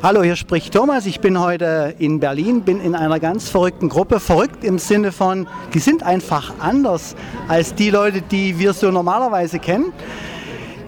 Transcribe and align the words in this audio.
Hallo, 0.00 0.22
hier 0.22 0.36
spricht 0.36 0.72
Thomas. 0.72 1.06
Ich 1.06 1.18
bin 1.18 1.40
heute 1.40 1.92
in 1.98 2.20
Berlin, 2.20 2.62
bin 2.62 2.80
in 2.80 2.94
einer 2.94 3.18
ganz 3.18 3.48
verrückten 3.48 3.88
Gruppe. 3.88 4.20
Verrückt 4.20 4.62
im 4.62 4.78
Sinne 4.78 5.10
von, 5.10 5.48
die 5.74 5.80
sind 5.80 6.04
einfach 6.04 6.54
anders 6.60 7.16
als 7.48 7.74
die 7.74 7.90
Leute, 7.90 8.22
die 8.22 8.60
wir 8.60 8.74
so 8.74 8.92
normalerweise 8.92 9.58
kennen. 9.58 9.92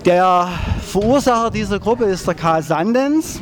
Der 0.05 0.49
Verursacher 0.87 1.51
dieser 1.51 1.81
Gruppe 1.81 2.05
ist 2.05 2.29
der 2.29 2.35
Karl 2.35 2.63
Sandens. 2.63 3.41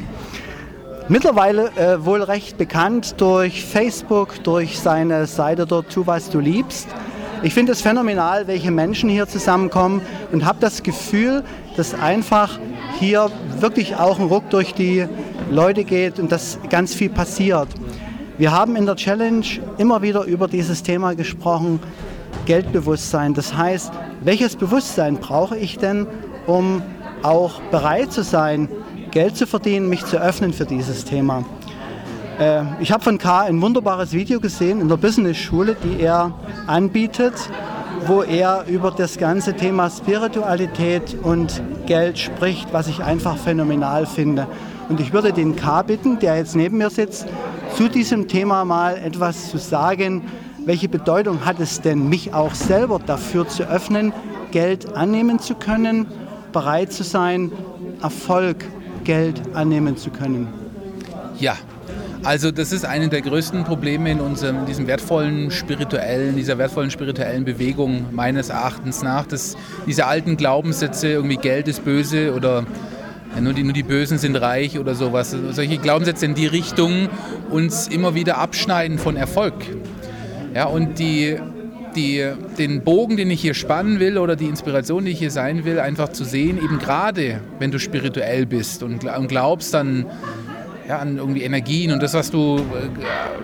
Mittlerweile 1.09 1.71
äh, 1.77 2.03
wohl 2.03 2.23
recht 2.23 2.57
bekannt 2.57 3.21
durch 3.21 3.67
Facebook, 3.67 4.43
durch 4.45 4.81
seine 4.81 5.27
Seite 5.27 5.67
dort 5.67 5.91
Tu, 5.91 6.07
was 6.07 6.31
du 6.31 6.41
liebst. 6.41 6.89
Ich 7.43 7.53
finde 7.53 7.73
es 7.73 7.83
phänomenal, 7.83 8.47
welche 8.47 8.71
Menschen 8.71 9.11
hier 9.11 9.29
zusammenkommen 9.29 10.01
und 10.33 10.47
habe 10.47 10.59
das 10.61 10.83
Gefühl, 10.83 11.45
dass 11.77 11.93
einfach 11.93 12.59
hier 12.99 13.31
wirklich 13.61 13.97
auch 13.97 14.19
ein 14.19 14.27
Ruck 14.27 14.49
durch 14.51 14.73
die 14.73 15.07
Leute 15.51 15.85
geht 15.85 16.19
und 16.19 16.31
dass 16.31 16.59
ganz 16.69 16.95
viel 16.95 17.09
passiert. 17.09 17.69
Wir 18.37 18.53
haben 18.53 18.77
in 18.77 18.87
der 18.87 18.97
Challenge 18.97 19.47
immer 19.79 20.03
wieder 20.03 20.25
über 20.25 20.47
dieses 20.47 20.83
Thema 20.83 21.15
gesprochen, 21.15 21.81
Geldbewusstsein. 22.47 23.35
Das 23.35 23.57
heißt, 23.57 23.93
welches 24.23 24.57
Bewusstsein 24.57 25.17
brauche 25.17 25.57
ich 25.57 25.79
denn, 25.79 26.07
um 26.47 26.83
auch 27.23 27.61
bereit 27.71 28.13
zu 28.13 28.23
sein, 28.23 28.69
Geld 29.11 29.37
zu 29.37 29.47
verdienen, 29.47 29.89
mich 29.89 30.05
zu 30.05 30.21
öffnen 30.21 30.53
für 30.53 30.67
dieses 30.67 31.05
Thema? 31.05 31.45
Äh, 32.39 32.63
ich 32.81 32.93
habe 32.93 33.03
von 33.03 33.19
K 33.19 33.43
ein 33.43 33.61
wunderbares 33.61 34.13
Video 34.13 34.41
gesehen 34.41 34.81
in 34.81 34.89
der 34.89 34.97
Business-Schule, 34.97 35.77
die 35.83 36.01
er 36.01 36.33
anbietet, 36.67 37.35
wo 38.07 38.23
er 38.23 38.65
über 38.67 38.91
das 38.91 39.19
ganze 39.19 39.55
Thema 39.55 39.91
Spiritualität 39.91 41.17
und 41.23 41.63
Geld 41.87 42.19
spricht, 42.19 42.73
was 42.73 42.89
ich 42.89 43.03
einfach 43.03 43.37
phänomenal 43.37 44.07
finde. 44.07 44.47
Und 44.89 45.01
ich 45.01 45.13
würde 45.13 45.33
den 45.33 45.57
K 45.57 45.83
bitten, 45.83 46.19
der 46.19 46.37
jetzt 46.37 46.57
neben 46.57 46.79
mir 46.79 46.91
sitzt, 46.91 47.27
zu 47.77 47.89
diesem 47.89 48.29
Thema 48.29 48.65
mal 48.65 48.97
etwas 48.97 49.51
zu 49.51 49.59
sagen. 49.59 50.25
Welche 50.65 50.89
Bedeutung 50.89 51.45
hat 51.45 51.61
es 51.61 51.81
denn, 51.81 52.09
mich 52.09 52.35
auch 52.35 52.55
selber 52.55 53.01
dafür 53.05 53.49
zu 53.49 53.65
öffnen, 53.65 54.13
Geld 54.51 54.95
annehmen 54.97 55.39
zu 55.39 55.55
können, 55.55 56.07
bereit 56.53 56.93
zu 56.93 57.05
sein, 57.05 57.53
Erfolg, 58.03 58.65
Geld 59.05 59.41
annehmen 59.55 59.97
zu 59.97 60.11
können? 60.11 60.49
Ja, 61.39 61.55
also 62.25 62.51
das 62.51 62.73
ist 62.73 62.85
eine 62.85 63.09
der 63.09 63.23
größten 63.23 63.65
Probleme 63.65 64.11
in 64.11 64.21
unserem, 64.21 64.67
diesem 64.67 64.87
wertvollen 64.87 65.51
spirituellen, 65.51 66.37
dieser 66.37 66.59
wertvollen 66.59 66.91
spirituellen 66.91 67.45
Bewegung 67.45 68.07
meines 68.13 68.49
Erachtens 68.49 69.03
nach, 69.03 69.27
dass 69.27 69.57
diese 69.87 70.07
alten 70.07 70.37
Glaubenssätze, 70.37 71.09
irgendwie 71.09 71.37
Geld 71.37 71.69
ist 71.69 71.85
böse 71.85 72.35
oder 72.35 72.67
ja, 73.35 73.41
nur, 73.41 73.53
die, 73.53 73.63
nur 73.63 73.73
die 73.73 73.83
Bösen 73.83 74.19
sind 74.19 74.37
reich 74.37 74.79
oder 74.79 74.95
sowas. 74.95 75.37
Solche 75.51 75.79
Glaubenssätze 75.79 76.27
in 76.27 76.35
die 76.35 76.47
Richtung 76.47 77.09
uns 77.51 77.87
immer 77.89 78.15
wieder 78.15 78.39
abschneiden 78.39 78.99
von 78.99 79.17
Erfolg. 79.17 79.55
Ja, 80.55 80.65
und 80.65 80.99
die, 80.99 81.37
die, 81.95 82.27
den 82.59 82.83
Bogen, 82.83 83.17
den 83.17 83.31
ich 83.31 83.41
hier 83.41 83.55
spannen 83.55 84.01
will 84.01 84.19
oder 84.19 84.35
die 84.35 84.47
Inspiration, 84.47 85.05
die 85.05 85.13
ich 85.13 85.19
hier 85.19 85.31
sein 85.31 85.65
will, 85.65 85.79
einfach 85.79 86.09
zu 86.09 86.25
sehen, 86.25 86.59
eben 86.59 86.79
gerade 86.79 87.41
wenn 87.59 87.71
du 87.71 87.79
spirituell 87.79 88.47
bist 88.47 88.83
und 88.83 89.07
glaubst 89.29 89.75
dann 89.75 90.07
ja, 90.89 90.99
an 90.99 91.19
irgendwie 91.19 91.43
Energien 91.43 91.93
und 91.93 92.03
das, 92.03 92.15
was 92.15 92.31
du, 92.31 92.65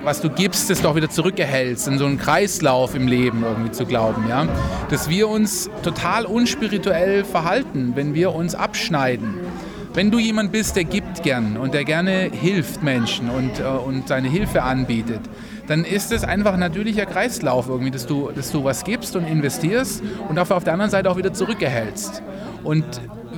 was 0.03 0.23
du 0.23 0.31
gibst, 0.31 0.70
das 0.70 0.81
doch 0.81 0.97
wieder 0.97 1.11
zurückerhältst, 1.11 1.87
in 1.89 1.98
so 1.98 2.06
einen 2.06 2.17
Kreislauf 2.17 2.95
im 2.95 3.06
Leben 3.06 3.45
irgendwie 3.45 3.70
zu 3.70 3.84
glauben. 3.84 4.25
Ja? 4.31 4.48
Dass 4.89 5.11
wir 5.11 5.28
uns 5.28 5.69
total 5.83 6.25
unspirituell 6.25 7.22
verhalten, 7.22 7.92
wenn 7.97 8.15
wir 8.15 8.34
uns 8.34 8.55
abschneiden. 8.55 9.34
Wenn 9.92 10.11
du 10.11 10.19
jemand 10.19 10.53
bist, 10.53 10.75
der 10.75 10.84
gibt 10.84 11.22
gern 11.22 11.59
und 11.59 11.75
der 11.75 11.84
gerne 11.84 12.31
hilft 12.33 12.83
Menschen 12.83 13.28
und, 13.28 13.61
äh, 13.61 13.65
und 13.65 14.09
seine 14.09 14.28
Hilfe 14.28 14.62
anbietet, 14.62 15.20
dann 15.69 15.84
ist 15.84 16.12
es 16.12 16.25
einfach 16.25 16.55
ein 16.55 16.61
natürlicher 16.61 17.05
Kreislauf 17.05 17.69
irgendwie, 17.69 17.91
dass 17.91 18.06
du, 18.06 18.31
dass 18.34 18.53
du 18.53 18.65
was 18.65 18.84
gibst 18.84 19.16
und 19.16 19.26
investierst 19.26 20.03
und 20.28 20.37
dafür 20.37 20.56
auf 20.56 20.65
der 20.65 20.72
anderen 20.72 20.91
Seite 20.91 21.11
auch 21.11 21.16
wieder 21.19 21.32
zurückerhältst. 21.32 22.22
Und 22.65 22.84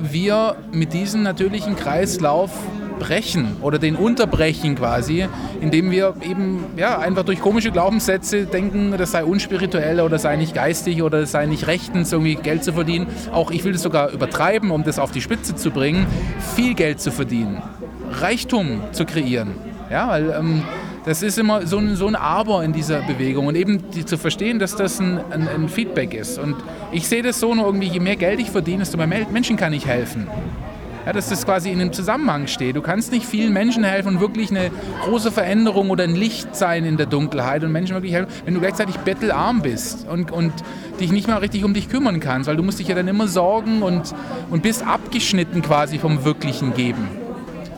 wir 0.01 0.55
mit 0.71 0.93
diesem 0.93 1.23
natürlichen 1.23 1.75
Kreislauf 1.75 2.51
brechen 2.99 3.57
oder 3.61 3.79
den 3.79 3.95
unterbrechen 3.95 4.75
quasi, 4.75 5.27
indem 5.61 5.91
wir 5.91 6.15
eben 6.21 6.63
ja, 6.77 6.99
einfach 6.99 7.23
durch 7.23 7.39
komische 7.39 7.71
Glaubenssätze 7.71 8.45
denken, 8.45 8.93
das 8.97 9.11
sei 9.11 9.23
unspirituell 9.23 10.01
oder 10.01 10.19
sei 10.19 10.35
nicht 10.35 10.53
geistig 10.53 11.01
oder 11.01 11.25
sei 11.25 11.45
nicht 11.45 11.67
rechtens, 11.67 12.11
irgendwie 12.11 12.35
Geld 12.35 12.63
zu 12.63 12.73
verdienen. 12.73 13.07
Auch 13.31 13.51
ich 13.51 13.63
will 13.63 13.73
das 13.73 13.81
sogar 13.81 14.11
übertreiben, 14.11 14.71
um 14.71 14.83
das 14.83 14.99
auf 14.99 15.11
die 15.11 15.21
Spitze 15.21 15.55
zu 15.55 15.71
bringen, 15.71 16.05
viel 16.55 16.73
Geld 16.73 16.99
zu 16.99 17.11
verdienen, 17.11 17.61
Reichtum 18.11 18.81
zu 18.91 19.05
kreieren. 19.05 19.55
Ja, 19.89 20.09
weil 20.09 20.35
ähm, 20.37 20.63
das 21.05 21.23
ist 21.23 21.37
immer 21.37 21.65
so 21.65 21.77
ein, 21.77 21.95
so 21.95 22.07
ein 22.07 22.15
Aber 22.15 22.65
in 22.65 22.73
dieser 22.73 23.01
Bewegung 23.01 23.47
und 23.47 23.55
eben 23.55 23.89
die, 23.91 24.05
zu 24.05 24.17
verstehen, 24.17 24.59
dass 24.59 24.75
das 24.75 24.99
ein, 24.99 25.21
ein, 25.31 25.47
ein 25.47 25.69
Feedback 25.69 26.13
ist. 26.13 26.37
Und 26.37 26.55
ich 26.91 27.07
sehe 27.07 27.23
das 27.23 27.39
so 27.39 27.55
nur 27.55 27.65
irgendwie, 27.65 27.87
je 27.87 28.01
mehr 28.01 28.17
Geld 28.17 28.41
ich 28.41 28.51
verdiene, 28.51 28.79
desto 28.79 28.97
mehr 28.97 29.07
Menschen 29.07 29.55
kann 29.55 29.71
ich 29.71 29.85
helfen 29.87 30.27
ja, 31.07 31.13
dass 31.13 31.29
das 31.29 31.45
quasi 31.45 31.71
in 31.71 31.79
einem 31.79 31.93
Zusammenhang 31.93 32.47
steht. 32.47 32.75
Du 32.75 32.81
kannst 32.81 33.13
nicht 33.13 33.25
vielen 33.25 33.53
Menschen 33.53 33.85
helfen 33.85 34.15
und 34.15 34.19
wirklich 34.19 34.51
eine 34.51 34.71
große 35.05 35.31
Veränderung 35.31 35.89
oder 35.89 36.03
ein 36.03 36.15
Licht 36.15 36.53
sein 36.53 36.83
in 36.83 36.97
der 36.97 37.05
Dunkelheit 37.05 37.63
und 37.63 37.71
Menschen 37.71 37.95
wirklich 37.95 38.11
helfen, 38.11 38.29
wenn 38.43 38.53
du 38.53 38.59
gleichzeitig 38.59 38.97
bettelarm 38.97 39.61
bist 39.61 40.05
und, 40.05 40.31
und 40.31 40.51
dich 40.99 41.13
nicht 41.13 41.29
mal 41.29 41.37
richtig 41.37 41.63
um 41.63 41.73
dich 41.73 41.87
kümmern 41.87 42.19
kannst, 42.19 42.49
weil 42.49 42.57
du 42.57 42.63
musst 42.63 42.79
dich 42.79 42.89
ja 42.89 42.95
dann 42.95 43.07
immer 43.07 43.29
sorgen 43.29 43.83
und, 43.83 44.13
und 44.49 44.63
bist 44.63 44.85
abgeschnitten 44.85 45.61
quasi 45.61 45.97
vom 45.97 46.25
wirklichen 46.25 46.73
Geben. 46.73 47.26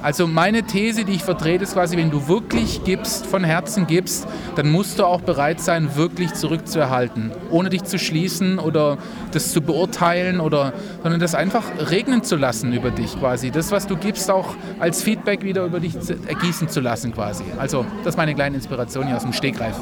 Also 0.01 0.27
meine 0.27 0.63
These, 0.63 1.03
die 1.03 1.13
ich 1.13 1.23
vertrete, 1.23 1.63
ist 1.63 1.73
quasi, 1.73 1.97
wenn 1.97 2.09
du 2.09 2.27
wirklich 2.29 2.83
gibst, 2.85 3.25
von 3.25 3.43
Herzen 3.43 3.85
gibst, 3.85 4.27
dann 4.55 4.71
musst 4.71 4.97
du 4.99 5.05
auch 5.05 5.21
bereit 5.21 5.59
sein, 5.59 5.95
wirklich 5.95 6.33
zurückzuerhalten, 6.33 7.31
ohne 7.49 7.69
dich 7.69 7.83
zu 7.83 7.99
schließen 7.99 8.59
oder 8.59 8.97
das 9.31 9.51
zu 9.51 9.61
beurteilen 9.61 10.39
oder, 10.39 10.73
sondern 11.03 11.19
das 11.19 11.35
einfach 11.35 11.63
regnen 11.91 12.23
zu 12.23 12.37
lassen 12.37 12.71
über 12.71 12.91
dich 12.91 13.19
quasi. 13.19 13.51
Das, 13.51 13.71
was 13.71 13.87
du 13.87 13.97
gibst, 13.97 14.31
auch 14.31 14.55
als 14.79 15.03
Feedback 15.03 15.43
wieder 15.43 15.65
über 15.65 15.81
dich 15.81 15.95
ergießen 16.27 16.69
zu 16.69 16.79
lassen 16.79 17.13
quasi. 17.13 17.43
Also 17.57 17.85
das 18.03 18.13
ist 18.13 18.17
meine 18.17 18.33
kleine 18.33 18.55
Inspiration 18.55 19.05
hier 19.05 19.17
aus 19.17 19.23
dem 19.23 19.33
Stegreif. 19.33 19.75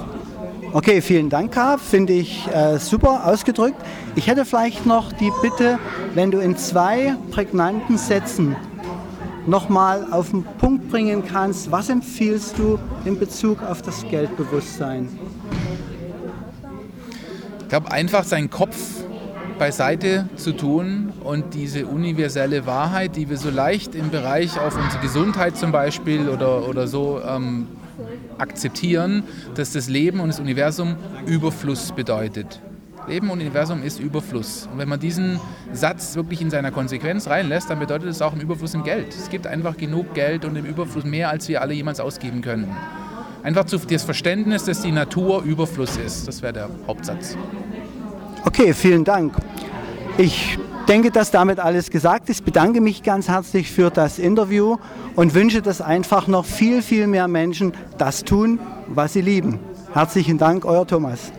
Okay, 0.73 1.01
vielen 1.01 1.29
Dank, 1.29 1.53
Karl. 1.53 1.77
Finde 1.77 2.13
ich 2.13 2.45
äh, 2.53 2.77
super 2.77 3.25
ausgedrückt. 3.25 3.77
Ich 4.15 4.27
hätte 4.27 4.43
vielleicht 4.43 4.85
noch 4.85 5.13
die 5.13 5.31
Bitte, 5.41 5.79
wenn 6.13 6.29
du 6.29 6.39
in 6.39 6.57
zwei 6.57 7.15
prägnanten 7.31 7.97
Sätzen 7.97 8.55
nochmal 9.47 10.07
auf 10.11 10.31
den 10.31 10.43
Punkt 10.43 10.89
bringen 10.89 11.23
kannst, 11.25 11.71
was 11.71 11.89
empfiehlst 11.89 12.57
du 12.57 12.77
in 13.05 13.17
Bezug 13.17 13.63
auf 13.63 13.81
das 13.81 14.05
Geldbewusstsein? 14.09 15.07
Ich 17.61 17.67
glaube, 17.69 17.91
einfach 17.91 18.23
seinen 18.23 18.49
Kopf 18.49 18.77
beiseite 19.57 20.29
zu 20.35 20.53
tun 20.53 21.11
und 21.23 21.53
diese 21.53 21.87
universelle 21.87 22.65
Wahrheit, 22.65 23.15
die 23.15 23.29
wir 23.29 23.37
so 23.37 23.49
leicht 23.49 23.95
im 23.95 24.09
Bereich 24.11 24.59
auf 24.59 24.77
unsere 24.77 25.01
Gesundheit 25.01 25.57
zum 25.57 25.71
Beispiel 25.71 26.29
oder, 26.29 26.67
oder 26.69 26.87
so 26.87 27.19
ähm, 27.27 27.67
akzeptieren, 28.37 29.23
dass 29.55 29.73
das 29.73 29.89
Leben 29.89 30.19
und 30.19 30.27
das 30.29 30.39
Universum 30.39 30.95
Überfluss 31.25 31.91
bedeutet. 31.91 32.61
Leben 33.07 33.29
und 33.29 33.39
Universum 33.39 33.83
ist 33.83 33.99
Überfluss. 33.99 34.67
Und 34.71 34.79
wenn 34.79 34.89
man 34.89 34.99
diesen 34.99 35.39
Satz 35.71 36.15
wirklich 36.15 36.41
in 36.41 36.49
seiner 36.49 36.71
Konsequenz 36.71 37.27
reinlässt, 37.27 37.69
dann 37.69 37.79
bedeutet 37.79 38.09
es 38.09 38.21
auch 38.21 38.33
im 38.33 38.41
Überfluss 38.41 38.73
im 38.73 38.83
Geld. 38.83 39.15
Es 39.15 39.29
gibt 39.29 39.47
einfach 39.47 39.77
genug 39.77 40.13
Geld 40.13 40.43
und 40.43 40.55
im 40.57 40.65
Überfluss 40.65 41.05
mehr, 41.05 41.29
als 41.29 41.47
wir 41.47 41.61
alle 41.61 41.73
jemals 41.73 41.99
ausgeben 41.99 42.41
können. 42.41 42.75
Einfach 43.43 43.63
das 43.63 44.03
Verständnis, 44.03 44.65
dass 44.65 44.81
die 44.81 44.91
Natur 44.91 45.43
Überfluss 45.43 45.95
ist. 45.95 46.27
Das 46.27 46.41
wäre 46.41 46.53
der 46.53 46.69
Hauptsatz. 46.85 47.37
Okay, 48.43 48.73
vielen 48.73 49.05
Dank. 49.05 49.35
Ich 50.17 50.57
denke, 50.89 51.11
dass 51.11 51.31
damit 51.31 51.59
alles 51.59 51.89
gesagt 51.89 52.29
ist. 52.29 52.43
Bedanke 52.43 52.81
mich 52.81 53.03
ganz 53.03 53.29
herzlich 53.29 53.71
für 53.71 53.89
das 53.89 54.19
Interview 54.19 54.77
und 55.15 55.33
wünsche, 55.33 55.61
dass 55.61 55.79
einfach 55.79 56.27
noch 56.27 56.43
viel, 56.43 56.81
viel 56.81 57.07
mehr 57.07 57.29
Menschen 57.29 57.71
das 57.97 58.23
tun, 58.25 58.59
was 58.87 59.13
sie 59.13 59.21
lieben. 59.21 59.59
Herzlichen 59.93 60.37
Dank, 60.37 60.65
euer 60.65 60.85
Thomas. 60.85 61.31